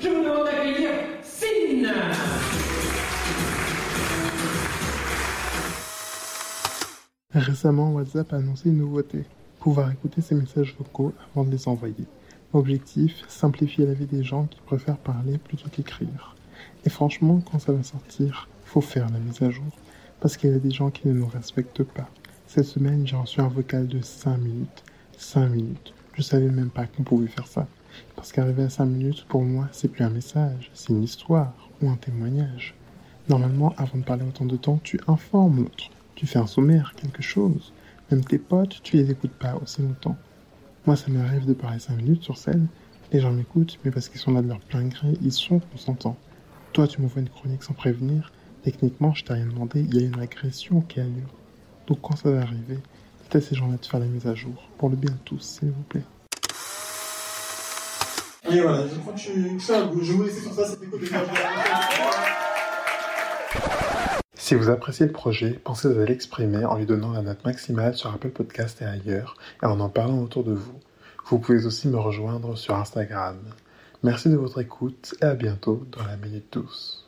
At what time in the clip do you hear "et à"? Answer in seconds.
75.20-75.34